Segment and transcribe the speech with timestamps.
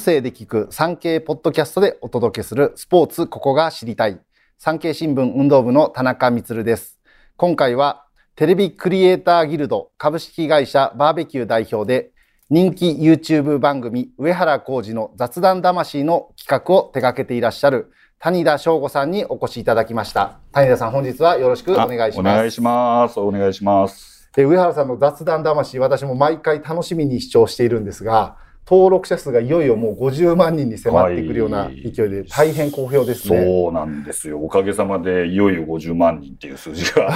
[0.00, 4.18] 声で聞く産経ポッドキャストでお届けするスポーツここが知りたい。
[4.58, 6.98] 産経新聞運動部の田中光です。
[7.36, 12.12] 今回はテレビクリエイターギルド株式会社バーベキュー代表で
[12.48, 20.40] 人気 YouTube 番組上原浩二の雑談魂の企画を手掛けていらっしゃる谷田翔吾さんにお越しいただきました。
[20.52, 22.34] 谷田さん本日はよろしくお願いします。
[22.34, 23.20] お願いします。
[23.20, 24.30] お願いします。
[24.34, 28.36] 上原さんの雑談魂、私も毎回楽しみに視聴しているんですが、
[28.70, 34.38] 登録者数がいよいよもう50万人に迫ってくるような勢いで大変好評ですね、そうなんですよ。
[34.38, 37.10] おかげさまでいよいよ50万人っていう数字が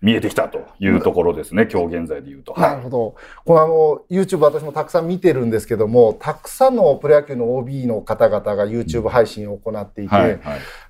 [0.00, 2.54] 見えてきたというところですね、今日現在で言うと。
[2.58, 3.14] なるほど。
[3.44, 10.40] このあの、YouTube 私もたくさん見てるんですけども、たくさんのプロ野球の OB の方々が YouTube 配信を行っていて、はいはい。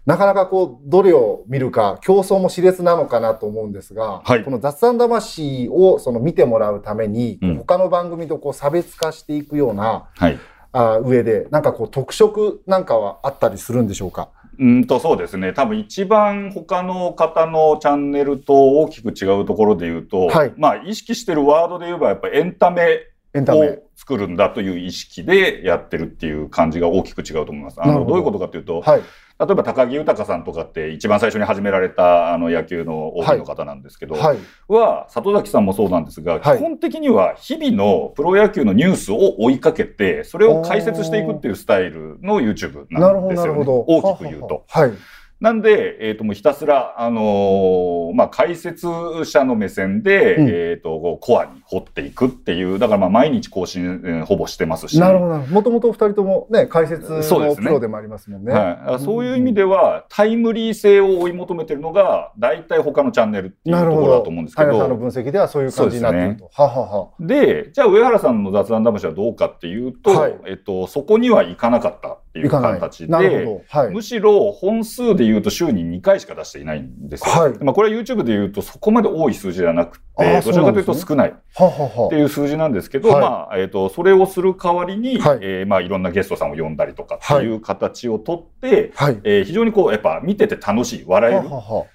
[0.07, 10.39] なかなかこう、どれを見るか、競争も熾烈なのかなと思うんですが、はい、この雑談魂をその見てもらうために、うん、他の番組とこう差別化していくような、はい、
[10.73, 14.31] あ上で、なんかこう特色なんかはあったりするんでしょうか？
[14.59, 15.53] うんとそうですね。
[15.53, 23.01] 多分一番他の方のチャンネルと大きく違うところで言うと、はい、まあ意識してるワードで言えばやっぱりエンタメ
[23.41, 27.83] を作るんだという意識でやってるっていう感じが大きく違うと思います。
[27.83, 28.15] あのど。
[28.15, 29.05] ういうことかというと、はい、例
[29.51, 43.65] えば高木豊さんとかって一番最初に始められたあの野球の OB の方なんですけど、はい、は里崎さんもそうなんですが、基本的には日々のプロ野球のニュースを追いかけてそれを解説していくっていうスタイルの YouTube なんですよね。
[43.67, 44.65] 大きく言うと。
[44.69, 44.93] はい
[45.39, 48.87] なんで、えっ、ー、と、もうひたすら、あのー、まあ、解説
[49.27, 54.99] 者の目線で、うん、えっ、と、コアに掘っていくっていう、だからまあ、毎日更新、えー、ほぼしてますし。
[54.99, 55.39] なるほど。
[55.39, 58.55] もともと二人ともね、解説のプロでもありますもんね。
[58.55, 59.05] ねはい。
[59.05, 64.73] そういう意味では、タイムリー性を追い求めてるのが、大体他のチャンネルっていうところだと思うんですけど。
[64.73, 66.45] どさんの分析ではそういう感じになってると。
[66.45, 67.09] ね、ははは。
[67.21, 72.17] で、じゃあ上原さんの雑談魂はどうかっていうと、はい、えっと、そこにはいかなかった。
[72.39, 77.35] っていう形で、はい、むしろ本数で言うと週に2回しか出していないんですよ。
[77.35, 81.29] はい、まあこれは YouTube で言うとそこまで多い数字ではなくて、どちらかというと少ない。
[81.31, 91.49] っていう数字なんですけど、まあ、えっ、ー、と、それをする代わりに、はい、えー、まあいろんなゲストさんを呼んだりとかっていう形をとって、はい、えー、非常にこう、やっぱ見てて楽しい、笑える。
[91.49, 91.87] ははは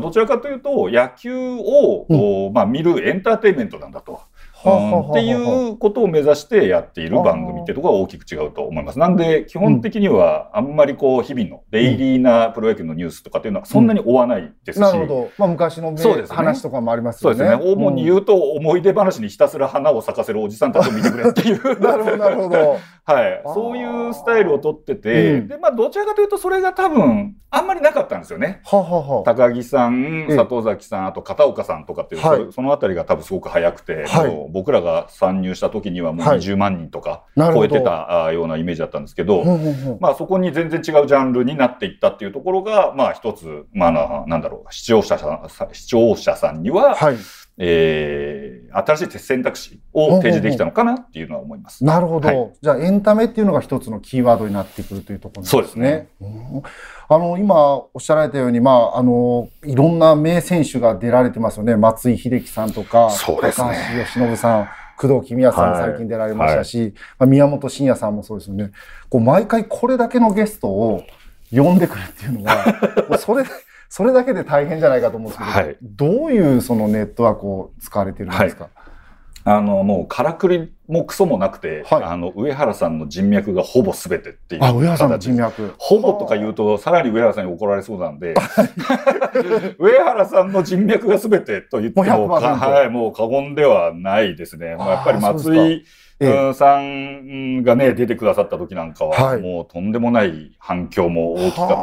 [0.00, 4.20] どちらかというと野球を、うん、まあ、見るエンターテインメントなんだと。
[4.58, 8.98] っていうことを目指してやっている番組っていうところが大きく違うと思います。
[8.98, 14.80] なんで、基本的にはあんまりこう、日々のデイリーなプロ野球のニュースとかっていうのはそんなに追わないですし。
[14.80, 15.30] なるほど。
[15.38, 17.36] まあ、昔の、ね、話とかもありますよね。
[17.36, 17.72] そうですね。
[17.72, 21.62] 主に言うと、思い出話にひたすら花を咲かせるおじさんたちを見てくれっていう。
[21.80, 22.76] なるほど、なるほど。
[23.04, 23.42] はい。
[23.54, 28.60] そういうスタイルをとってて、うん、で、まあ、どちらかというと、それが多分、あんまりなかったんですよね。
[28.64, 39.44] ははは高木さん、里崎さん、あと片岡さんとかっていう、はい、そのあたりが多分すごく早くて、はい、僕らが参入した時にはもう20万人とか超えてたようなイメージだったんですけど、
[40.00, 47.16] まあ、そこに全然違うジャンルになっていったっていうところが、まあ、一つ、まあ、なんだろう、視聴者さん、視聴者さんには、はい
[47.58, 51.84] えー、新しい選択肢を提示できたのかなっていうのは思います。
[51.84, 55.50] なるほど、はい、じゃあエンタメっていうのが一つのキーワードになってくるというところですね。
[55.50, 56.08] そうですね。
[56.20, 56.62] うん、
[57.08, 61.76] あの、今おっしゃられたように、まあ、あの、いろんな名選手が出られてますよね。
[61.76, 63.74] 松井秀喜さんとか、そうですね、高
[64.14, 64.68] 橋由伸さん。
[64.98, 68.72] 工藤公康さんも最近出られましたし、はいはい、まあ、宮本慎也さんもそうですよね。
[69.10, 71.04] こう毎回これだけのゲストを
[71.52, 73.44] 呼んでくるっていうのは、 それ
[73.88, 78.72] それだけで大変じゃないかと思うんですけど、はい、どういうそのネットワークを使われてるんですか、はい。
[79.48, 84.64] あの、もう、からくりもクソもなくて、はい、あの、上原さんの人脈がほぼ全てっていう。
[84.64, 85.72] あ、上原さんの人脈。
[85.78, 88.34] ほぼとか言うと、さらに上原さんに怒られそうなんで、
[89.78, 94.74] 上原さんの人脈が全てと言っても、はい、もう過言ではないですね。
[94.74, 95.82] まあ、やっぱり松井、ええ、
[96.54, 101.74] さんがね、出てくださった時なんかは、もうとんでもない反響も大きかった。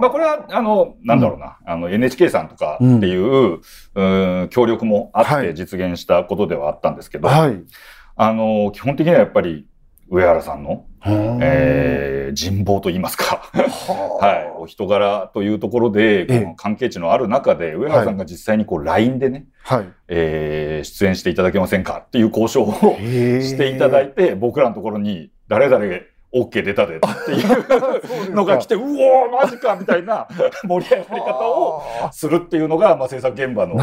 [0.00, 3.60] まあこれは、あの、なんだろうな、うん、あの NHK さんとかっていう、
[3.94, 7.62] うん、う協力もあって実現したことではあったんですけど、はい、
[8.16, 9.66] あの、基本的にはやっぱり
[10.08, 13.50] 上原さんの、えー、人望と言いますか。
[14.20, 25.84] はい、お人柄というところで、この関係値のある中で、上原さんが実際にこう LINE でね、はい、えー、出演していただけませんかっていう交渉をしていただいて、僕らのところに誰々
[26.34, 26.96] OK 出たで。
[26.96, 30.26] っていうのが来て、うおーマジかみたいな
[30.64, 31.82] 盛り上がり方を
[32.12, 33.76] するっていうのが、まあ、制作現場の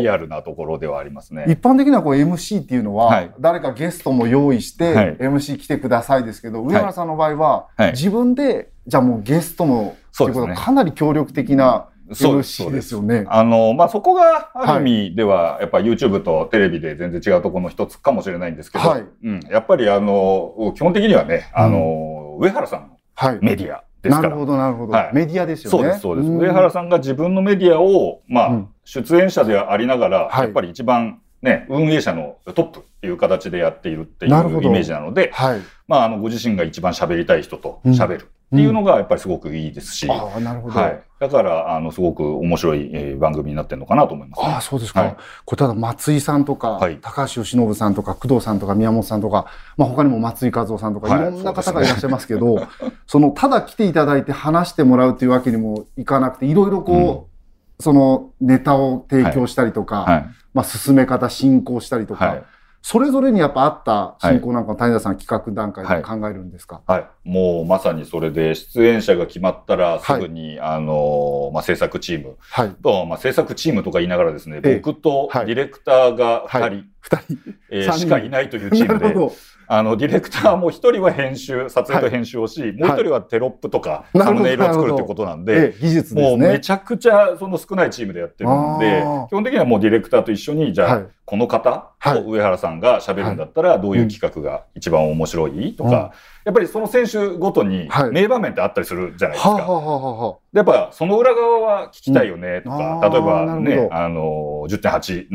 [0.00, 1.44] リアルなところではありますね。
[1.48, 10.54] 一般的にはこう MC っていうのは、はい、誰かゲストも用意して、はい、MC 来てくださいですけど、上原さんの場合は、はい、自分で、じゃあもうゲストも、そうですね。
[10.56, 13.24] かなり協力的な MC ですよね。
[13.28, 24.28] あの、まあ、そこがある意味では、やっぱ YouTube とテレビで全然違うところの一つかもしれないんですけど、はい、うん、やっぱりあの、基本的にはね、あの、うん、上原さんのメディアですから。
[24.28, 25.14] なるほど、なるほど、はい。
[25.14, 25.78] メディアですよね。
[25.78, 26.28] そうです、そうです。
[26.28, 38.30] 上原さんが自分のメディアを、まあ、出演者でありながら、やっぱり一番ね、運営者のトップっていう形でやっているっていうイメージなので、はい、まあ、あの、ご自身が一番喋りたい人と喋る。
[38.54, 49.46] っていうのがやっぱりすごくいいですし、うん、あなるほど、はい、だからあのすごく面白い、えー、番組になってるのかなと思います、ね、あそうですか、はい、これただ松井さんとか、はい、高橋由伸さんとか工藤さんとか宮本さんとか、
[49.76, 52.68] まあ、他にも松井和夫さんとか、い、ろんな方がいらっしゃいますけど
[53.08, 62.44] そのただ来ていただいて話してもらうというわけにもいかなくていろいろこう、うん、そのネタを提供したりとか、まあ、進め方進行したりとか。
[62.88, 72.36] それぞれにやっぱあった進行なんか谷田さん企画段階で考えるんですか、はい、はい、もうまさにそれで出演者が決まったらすぐに、はい、あの、まあ、制作チーム
[72.84, 77.36] と、まあ、制作チームとか言いながらですね、僕とディレクターが2人、二人、
[77.72, 79.34] えー、しかいないというチームで、
[79.66, 86.22] あの、ディレクターも一人は編集、撮影と編集をし、はい、もう一人はテロップとか、サムネイルを作るということなんで、技術ですね。
[86.22, 96.12] もうめちゃくちゃその少ないチームでやってるんで、基本的にはもうディレクターと一緒に、じゃあ、はい、この方と上原さんが喋るんだったら、どういう企画が一番面白いとか、
[96.44, 100.38] やっぱりその選手ごとに名場面ってあったりするじゃないですか。
[100.52, 105.26] やっぱその裏側は聞きたいよねとか、例えばね、あの、10.8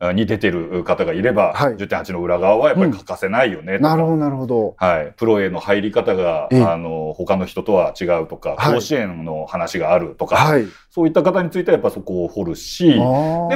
[0.00, 4.74] の、に出てる方がいれば、はい、10.8の裏側はやっぱり欠かせないよねとか、なるほど、なるほど。
[4.76, 5.14] はい。
[5.16, 10.54] プロへの入り方が、あの、他の人とは違うとか、甲子園の話があるとか、
[10.90, 12.98] そういった方についてはやっぱそこを掘るし、で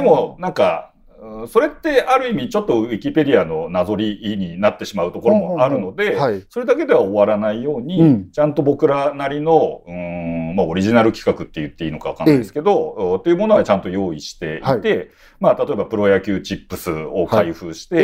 [0.01, 0.91] もなんか、
[1.47, 6.17] それってある意味ちょっとウィキペディアのなぞりになってしまうところもあるので、
[6.49, 15.09] それだけでは終わらないように、うん、ちゃんと僕らなりの、うん、まあ、オリジナル企画って言っていいのかわかんないですけど、というものはちゃんと用意していて、はい、
[15.39, 17.95] まあ、例えばプロ野球チップスを開封して、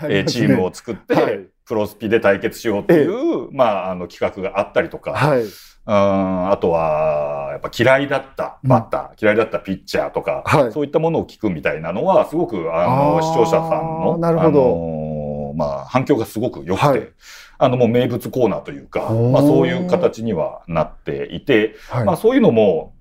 [0.00, 5.44] はい、えー、チームを作って、プロスピで対決しようっていう、まあ、あの企画があったりとか、はい
[5.86, 14.48] あとは、やっぱ嫌いだったバッター、うん、嫌いだったピッチャーとか、はい、そういったものを聞くみたいなのは、すごく、あの、視聴者さんの、なるほど。
[14.48, 15.10] あの
[15.56, 17.12] まあ、反響がすごく良くて、はい、
[17.58, 22.94] あの、もう名物コーナーというか、まあ、そういう形にはなっていて、はい、まあ、そういうのも、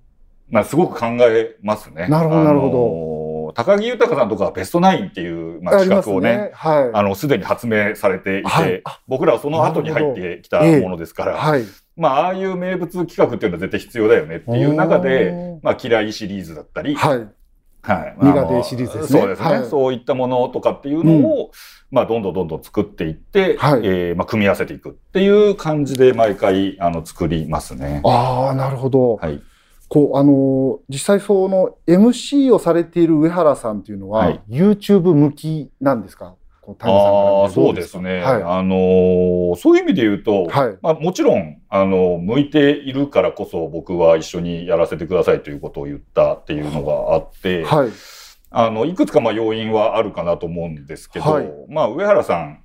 [0.49, 2.07] まあ、すごく考えますね。
[2.07, 3.53] なるほど、なるほど。
[3.53, 11.65] 高木豊さんとかはベストナインっていう、まあ、企画をね、ねはい、あの、すでに発明されていて、はい、僕らはその後に入ってきたものですから、はい、
[11.99, 17.27] まあ、ああいう名物企画っていうのは絶対必要だよねっていう中で、まあ、嫌いシリーズだったり、はい。
[17.81, 18.17] はい。
[18.21, 19.19] 苦手シリーズですね。
[19.19, 21.51] そうですね、はい、そういったものとかっていうのを、うん、
[21.91, 28.01] まあ、どんどんどんどん作っていって、はい、えー、まあ、組み合わせていくっていう感じで毎回、あの、作りますね。
[28.05, 29.17] ああ、なるほど。
[29.17, 29.41] はい。
[29.89, 36.35] こう、あの、実際その MC をされている上原さんっていうのは、はい、YouTube 向きなんですか？
[36.79, 38.21] ああ、そうですね。
[38.21, 47.89] はい、あのー、そういう意味で言うと、はい、まあ、もちろん、あの、向いているからこそ僕は一緒にやらせてくださいということを言ったっていうのがあって、はい、
[48.51, 52.63] あの、いくつかまあ要因はあるかなと思うんですけど、はい、まあ、上原さん、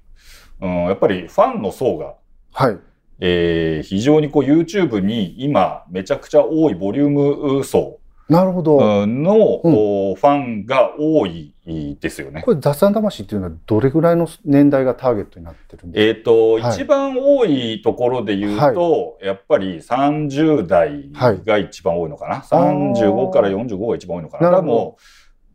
[0.61, 2.15] うん、やっぱりファンの層が、
[2.53, 2.79] はい。
[3.21, 7.11] えー、非常にこう YouTube に今めちゃくちゃ多いボリュー
[7.59, 9.07] ム層なるほど。
[9.07, 9.69] の、う
[10.13, 11.53] ん、ファンが多い
[12.01, 12.43] ですよね。
[12.43, 16.09] これ、雑談魂っていうのはどれぐらいの年代がターゲットになってるんですか？
[16.09, 21.11] えっ、ー、と、はい、一番多いところで言うと、はい、やっぱり30代
[21.45, 22.37] が一番多いのかな？
[22.37, 24.51] はい、35から45が一番多いのかな？
[24.51, 24.97] なるほど。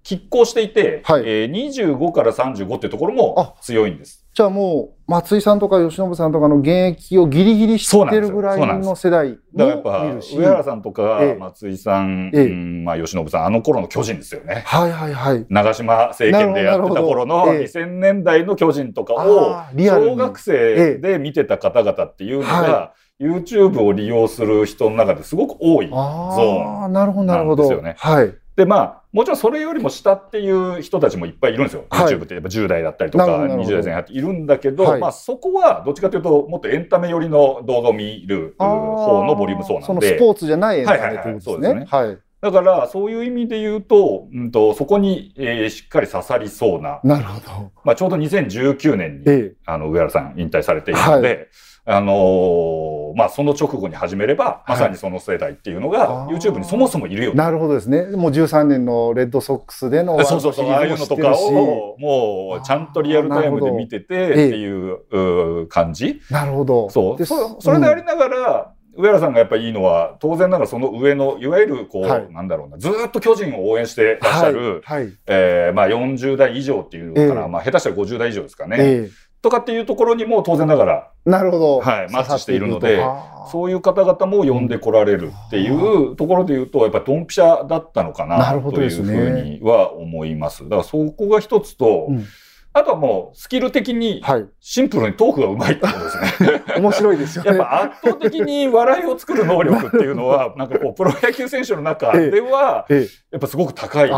[0.03, 1.23] 拮抗していて、はい。
[1.25, 4.25] えー、25から35ってところも強いんです。
[4.33, 12.45] じゃあもう、松井さんとか吉信さんとかの現役をギリギリ知ってるぐらいの世代だからやっぱ、上原さんとか松井さん、ええ。
[12.45, 14.63] うん、まあ吉信さん、あの頃の巨人ですよね。
[14.65, 15.45] はいはいはい。
[15.49, 27.95] 長島政権でやってた頃の2000年代の巨人とかを、小学生で見てた方々っていうのが、YouTube を利用する人の中ですごく多いゾーンなんですよね。
[27.99, 28.33] はい。
[28.55, 31.85] で、まあ、もちろんそれよりも下っていう人たちもいっぱいいるんですよ。
[31.89, 39.85] はい、YouTube ってやっぱ10代だったりとか、20代前半っているんだけど、はい、まあそこはどっちかというと、もっとエンタメ寄りの動画を見る方のボリューム層なんで。
[39.87, 41.67] そのスポーツじゃないエンタメってことですね。
[41.67, 42.29] はいはいはい、そうですね。
[42.41, 47.01] だから、そういう意味で言うと、うんと、そこに、えー、しっかり刺さりそうな。
[47.03, 47.71] なるほど。
[47.83, 51.47] まあ、ちょうど2019年に、ええ、あの、上原さん引退されているので、はい、
[51.91, 58.03] あのー、まあ、その直後に始めれば、まさにその世代っていうのが、YouTube にそもそもいるよ、なるほどですね。
[58.15, 66.21] もう13年のレッドソックスでの そうそうそう、ああいうのとかを、もう、ちゃんとリアルタイムで見ててっていう感じ。
[66.29, 66.91] なるほど。
[66.91, 67.25] そう。
[67.25, 75.03] そそれでありながら、上原さんがやっぱりいいのは、当然ながらその上の、いわゆるこう、はい、なんだろうな、ずっと巨人を応援してらっしゃる、はい。
[75.03, 78.77] はい、えー、まあ40代以上っていうのかな、えー、まあ下手したら50代以上ですかね。
[78.79, 81.79] えーとかっていうところにも当然ながら、なるほど。
[81.79, 83.03] はい、マッチしているので、
[83.51, 90.63] そういう方々も呼んでこられるっていうところで言うと、やっぱりドンピシャだったのかなというふうには思います。
[90.63, 92.25] だからそこが一つと、うん。
[92.71, 94.23] あとはもう、スキル的に、
[94.59, 96.63] シンプルにトークがうまいってことですね。
[96.77, 97.49] 面白いですよね。
[97.49, 102.85] やっぱ圧倒的に笑いを作る能力っていうのは、 なんかこう、プロ野球選手の中では、
[103.31, 104.13] やっぱすごく高い方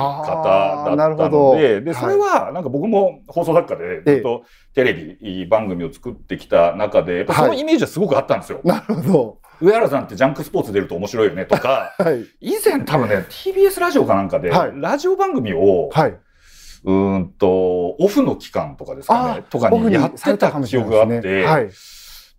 [0.95, 8.61] だったので、で、それは、なんか僕も放送作家で、ずっとテレビ番組を作ってきた中で、そのイメージはすごくあったんですよ。
[8.63, 9.41] なるほど。
[9.61, 16.17] 上原さんってジャンクスポーツ出ると面白いよねとか、 はい、以前多分ね、TBS ラジオかなんかで、ラジオ番組を、はい。
[16.83, 21.69] うんと、オフの期間とかですかね、とかにやってた記憶があって、はい、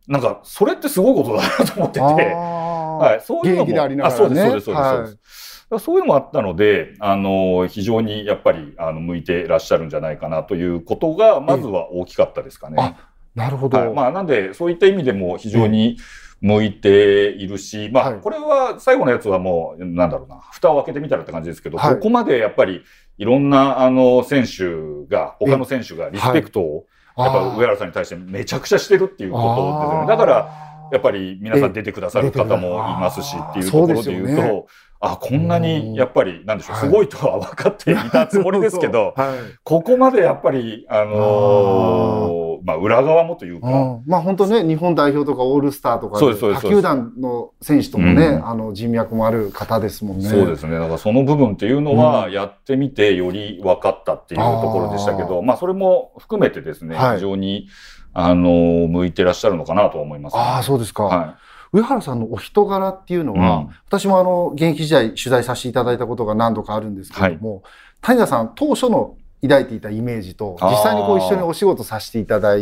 [0.09, 5.52] なんか、それってすごいことだなと思ってて、はい、そういうのも、ね、あ、そうです、そうです、そうです。
[5.75, 12.97] はいそういうのもあったので、あの、非常にやっぱり、あの、向いてらっしゃるんじゃないかなということが、まずは大きかったですかね。
[13.35, 13.79] なるほど。
[13.79, 15.97] はい、まあ、なんで、そういった意味でも非常に
[16.43, 22.83] 向いているし、まあ、これは最後のやつはもう、なんだろうな、蓋を開けてみたらって感じですけど、はい、ここまでやっぱり、
[23.17, 26.87] いろんな、あの、選手が、他の選手がリスペクトを、
[27.17, 30.07] やっぱ上原さんに対してめちゃくちゃしてるっていうことですよね。
[30.07, 34.67] だから、やっぱり皆さん出てくださる方もいますしっていうところで言うと、
[35.05, 39.15] あ、こんなにやっぱり、なんでしょう、すごいとは分かっていたつもりですけど、
[39.65, 43.67] ここまでやっぱり、あのまあ、裏側もというか。
[44.07, 50.25] まあ、本当ね、日本代表とかオールスターとか、他球団の選手ともね、うん、あの、人脈もある方ですもんね。
[50.25, 50.79] そうですね。
[50.79, 57.67] だからその部分っていうのは、やってみてより分かったっていうところでしたけど、あまあ、それも含めてですね、はい、非常に、
[58.15, 61.03] あの、向いてらっしゃるのかなと思います、ね、ああ、そうですか。
[61.03, 67.63] はい上原さんのお人柄っていうのは、うん、私もあの、現役時代取材させていただいたことが何度かあるんですけれども、はい、
[68.03, 72.57] 谷田さん当初の抱いていたイメージと、実際にこう一緒にお仕事させていただ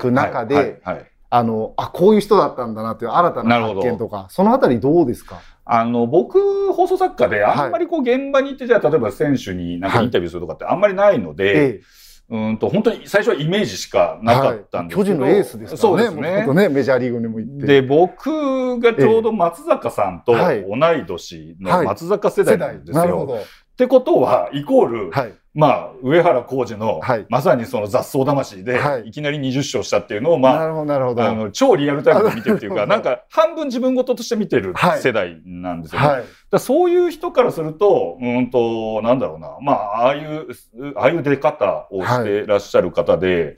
[0.00, 0.80] く中で、
[1.28, 5.40] あの、あ、こういう人だったんだなっていう新たな発見とか、そのあたりどうですか？
[5.64, 11.80] あの、僕、放送作家で、あんまりこう、現場に行って、じゃあ、例えば選手になんかインタビューするとかってあんまりないので、
[12.28, 15.76] うんと、本当に最初はイメージしかなかったんですけど、はい、巨人のエースですからね。
[15.76, 16.54] そうですね。
[16.54, 17.66] ねメジャーリーグにも行って。
[17.66, 23.00] で、僕がちょうど松坂さんと同い年の松坂世代なんですよ。
[23.00, 31.24] はいはい、ってことは、イコール、はいまあ、上原浩二の、はい、まさにその雑草魂で、はい、いきなり20勝したっていうのを、まあ、なるほど、なるほど。
[31.24, 36.06] あの、超リアルタイムで見てるっていうか、 なんか、半分自分事として見てる世代なんですよね。
[36.06, 40.46] はい、だそういう人からすると、うんと、なんだろうな、まあ、ああいう、
[40.94, 43.56] ああいう出方をしてらっしゃる方で、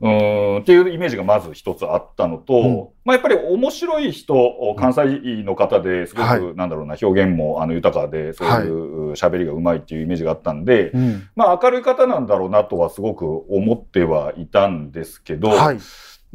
[0.00, 15.78] うん、っていうイメージがまず一つあったのと、うん、まあ、やっぱり面白い人、関西の方ですごく、なんだろうな、表現もあの豊かで、そういう喋りがうまいっていうイメージがあったんで、うんまあ明るい方なんだろうなとはすごく思ってはいたんですけど、はい、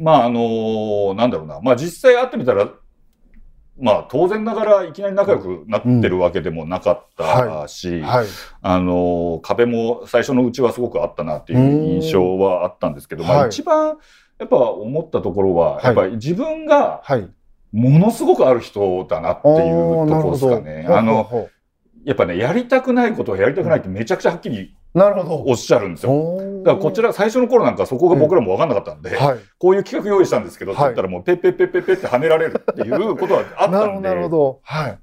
[0.00, 2.68] まああのなんだろうな、まあ実際会ってみたら、
[3.80, 13.98] まあ当然ながらいきなり仲良くなってるわけでもなかったし、あの壁も最初のうちはすごくあったなっていう印象はあったんですけど、まあ一番
[14.40, 17.04] やっぱ思ったところは、やっぱり自分が
[17.70, 20.86] ものすごくある人だなっていうところですかね。
[20.88, 21.48] あの、
[22.06, 25.44] やっぱね、やりたくないことはやりたくないってめちゃくちゃはっきりなるほど。
[25.46, 26.38] おっしゃるんですよ。
[26.64, 34.08] だからこちら、最初の頃なんかそこが僕らも分かんなかったんで、はい、こういう企画用意したんですけど、って言ったらもうペッペッペッペッペって跳ねられるっていうことはあったんで。
[34.08, 34.60] なるほど。
[34.62, 34.98] はい。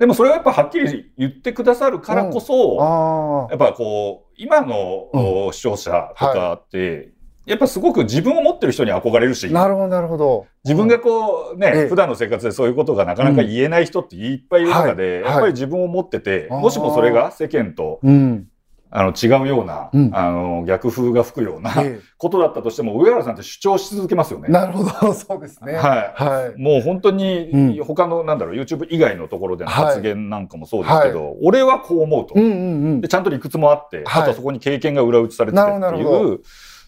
[0.00, 7.12] でもそれはやっぱはっきり言ってくださるからこそ、やっぱこう、今の視聴者とかって、
[7.46, 9.52] やっぱすごく自分を持ってる人に憧れるし。
[9.52, 10.46] なるほど、なるほど。
[10.64, 18.48] 自分がこうね、ええ、普段の生活でそういうことがなかなか言えない人っていっぱいいる中で、うんはい、やっぱり自分を持ってて、もしもそれが世間と、うん
[18.94, 21.72] あの、違うような、うん、あの、逆風が吹くような
[22.18, 24.50] ことだったとしても、上原さんって主張し続けますよね。
[24.50, 25.72] なるほど、 そうですね。
[25.72, 25.78] はい。
[26.14, 32.54] はい、もう本当に、他の、なんだろう、YouTube 以外のところでの発言なんかもそうですけど、はい、俺はこう思うと、うんうんう
[32.96, 33.00] ん。
[33.00, 33.08] で。
[33.08, 36.40] ちゃんと理屈もあって、あとそこに経験が裏打ちされてるっていう、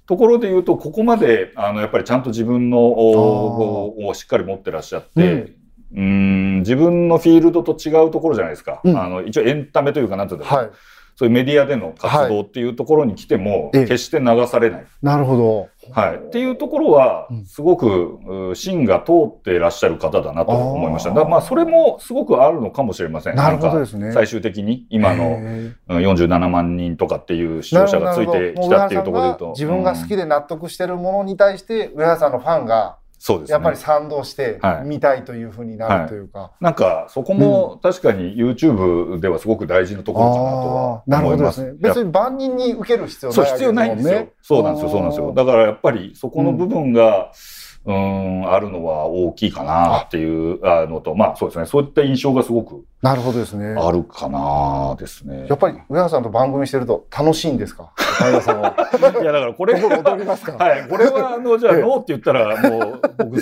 [0.06, 5.54] ところで言うと、ここまで、あの、やっぱりちゃんと自分の、をしっかり持ってらっしゃって、
[5.96, 8.82] うん、自分のフィールドと違うところじゃないですか。
[8.84, 10.64] うん、あの、一応エンタメというか、なんていうんだろう。
[10.64, 10.70] はい
[11.16, 14.86] そういうメディアでの活動っていうところに来ても、決して流されない。
[15.00, 15.68] なるほど。
[15.92, 16.16] はい。
[16.16, 21.10] っていうところは、すごく、芯が通っていらっしゃる方だなと思いました。
[21.10, 23.36] だまあ、それもすごくあるのかもしれません。
[23.36, 24.12] なるほどですね。
[24.12, 25.38] 最終的に、今の
[25.88, 29.50] 47万人とかっていう視聴者がついてきたっていうところで言うと。
[29.50, 36.38] 自分が好きで納得してるものに対して、上原さんのファンがそうですね、やっぱり賛同して見たいというふうになるというか。
[36.40, 41.62] はいはい、なんか、そこも確かに YouTube ではすごく大事なところかなとは思います。
[41.62, 41.92] なるほどですね。
[41.94, 44.28] 別に万人に受ける必要ない、ね、そう、必要ないんですよ。
[44.42, 45.32] そうなんですよ、そうなんですよ。
[45.32, 52.84] だからやっぱりそこの部分が、うんうん、あるのは大きいかなっていうのと、まあそうですね、そういった印象がすごく。
[53.02, 53.74] なるほどですね。
[53.78, 55.46] あるかなですね。
[55.48, 57.92] やっぱり上原さんと番組してると楽しいんですか？
[59.20, 59.74] いやだからこれ。
[59.74, 60.52] 踊りますか？
[60.64, 60.88] はい。
[60.88, 63.40] これはあの、じゃあノーって言ったらもう僕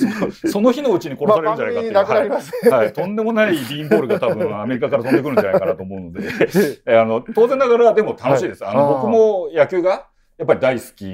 [0.49, 1.93] その日のうちに殺されるんじゃないかっていう。
[1.93, 2.93] まあ、はい、はい。
[2.93, 6.23] とんでもないビーンボールが多分アメリカから飛んでくるんじゃないかなと思うので。
[6.99, 8.65] あの、当然ながらでも楽しいです。
[8.65, 10.07] はい、あの、僕も野球が
[10.39, 11.05] やっぱり大好き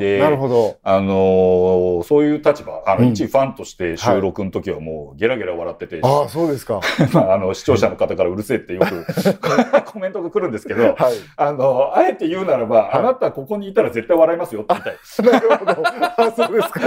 [0.00, 0.78] で、なるほど。
[0.82, 6.80] あのそういう立場、あの、一ファンとして収録の時はもうゲラゲラ笑ってて、ああ、そうですか。
[7.12, 9.04] まあ、あの、視聴者の方からうるせえってよく
[9.92, 10.94] コメントが来るんですけど、はい、
[11.36, 15.40] あの、あえて言うならば、あなたここにいたら絶対笑いますよって言いたい。
[15.40, 15.82] なるほど。
[16.16, 16.80] あそうですか。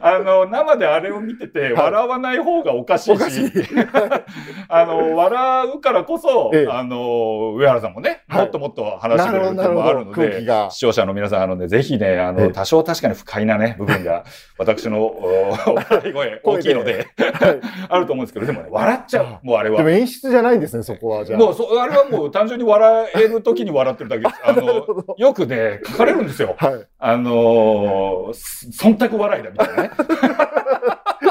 [0.00, 3.52] あの、生であれを見てて、笑わない方がおかしいし、
[4.68, 14.24] あの、笑うからこそ、あの、上原さんもね、もっともっと話してくれることもあるので、視聴者の皆さん、あのね、ぜひね、あの、多少確かに不快なね、部分が、
[14.58, 17.06] 私の、お 笑い声大きいので、
[17.88, 19.78] あると思うんですけど、でもね、笑っちゃう、もうあれは。
[19.78, 21.24] でも演出じゃないんですね、そこは。
[21.24, 21.38] じゃあ。
[21.38, 24.40] もう、そあれはもう単純に笑える時に笑ってるだけ です。
[24.44, 24.86] あの、
[25.16, 26.54] よくね、書かれるんですよ。
[26.58, 26.86] はい。
[26.98, 29.90] あの、忖度笑いだみたいなね。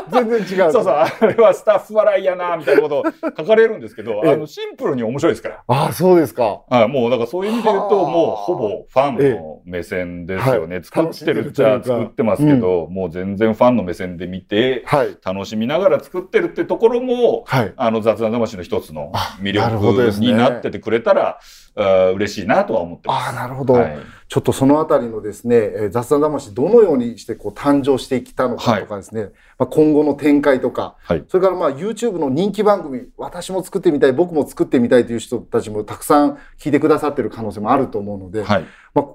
[0.12, 0.72] 全然違う。
[0.72, 3.04] そうそう、あれはスタッフ笑いやな、みたいなことを
[3.38, 5.64] 書かれるんですけど、 あの、シンプルに面白いですから。
[5.68, 6.62] ああ、そうですか。
[6.70, 10.82] あもう、だからそういう意味で言うと、もうほぼファンの目線ですよね。
[10.84, 14.84] 作ってるっちゃ作ってますけど、もう全然ファンの目線で見て、
[15.26, 17.46] 楽しみながら作ってるってところも、
[17.76, 19.12] あの、雑談魂の一つの
[19.42, 21.40] 魅力になっててくれたら、
[21.78, 23.30] あ嬉しいなとは思ってます。
[23.30, 39.06] あなるほど、はい、ちょっとそのあたりのですね、えー、雑談魂どのようにしてこう誕生してきたのかとかですね、はい、まあ、今後の展開とか、はい、それからまあ YouTube の人気番組、私も作ってみたい、僕も作ってみたいという人たちもたくさん聞いてくださってる可能性もあると思うので、まあ、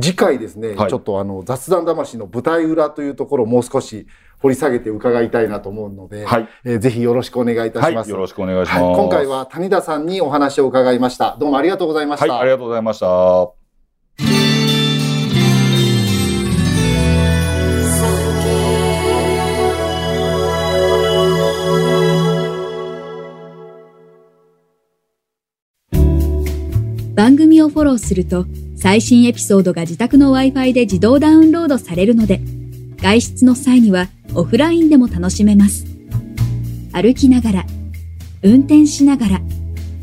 [0.00, 4.06] 次回ですね、ちょっとあの雑談魂の舞台裏というところをもう少し
[4.40, 11.36] 掘り下げて伺いたいなと思うので、はい、えー、ぜひよろしくお願いいたします、はい、よろしくお願いします、はい、今回は谷田さんにお話を伺いました。
[11.38, 12.40] どうもありがとうございました。
[12.40, 13.63] ありがとうございました。
[27.74, 32.40] フォローすると最新エピソードが自宅の Wi-Fi で自動ダウンロードされるので
[32.96, 35.84] 外出の際にはオフラインでも楽しめます。
[36.94, 37.66] 歩きながら、
[38.42, 39.40] 運転しながら、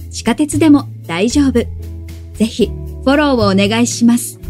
[0.10, 1.54] 地下鉄でも大丈夫。
[1.54, 4.41] ぜひ、フォローをお願いします。